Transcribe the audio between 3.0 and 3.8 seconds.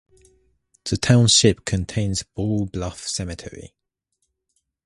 Cemetery.